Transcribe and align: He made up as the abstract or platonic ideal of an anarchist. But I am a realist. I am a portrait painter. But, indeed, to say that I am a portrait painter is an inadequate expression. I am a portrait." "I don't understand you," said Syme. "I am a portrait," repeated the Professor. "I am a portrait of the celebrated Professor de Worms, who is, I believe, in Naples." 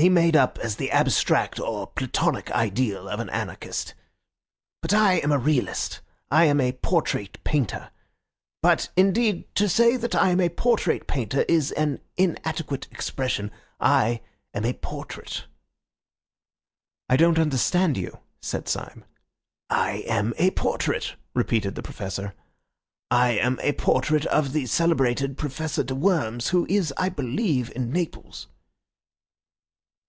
He 0.00 0.08
made 0.08 0.36
up 0.36 0.58
as 0.60 0.76
the 0.76 0.92
abstract 0.92 1.58
or 1.58 1.88
platonic 1.88 2.52
ideal 2.52 3.08
of 3.08 3.18
an 3.18 3.28
anarchist. 3.30 3.94
But 4.80 4.94
I 4.94 5.14
am 5.14 5.32
a 5.32 5.38
realist. 5.40 6.02
I 6.30 6.44
am 6.44 6.60
a 6.60 6.70
portrait 6.70 7.42
painter. 7.42 7.90
But, 8.62 8.90
indeed, 8.96 9.52
to 9.56 9.68
say 9.68 9.96
that 9.96 10.14
I 10.14 10.28
am 10.28 10.38
a 10.40 10.50
portrait 10.50 11.08
painter 11.08 11.42
is 11.48 11.72
an 11.72 12.00
inadequate 12.16 12.86
expression. 12.92 13.50
I 13.80 14.20
am 14.54 14.64
a 14.64 14.74
portrait." 14.74 15.46
"I 17.08 17.16
don't 17.16 17.36
understand 17.40 17.96
you," 17.96 18.20
said 18.40 18.68
Syme. 18.68 19.04
"I 19.68 20.04
am 20.06 20.32
a 20.38 20.52
portrait," 20.52 21.16
repeated 21.34 21.74
the 21.74 21.82
Professor. 21.82 22.34
"I 23.10 23.30
am 23.32 23.58
a 23.64 23.72
portrait 23.72 24.26
of 24.26 24.52
the 24.52 24.66
celebrated 24.66 25.36
Professor 25.36 25.82
de 25.82 25.96
Worms, 25.96 26.50
who 26.50 26.66
is, 26.68 26.94
I 26.98 27.08
believe, 27.08 27.72
in 27.74 27.90
Naples." 27.90 28.46